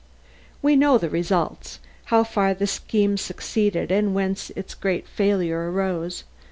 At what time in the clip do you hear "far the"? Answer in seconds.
2.23-2.65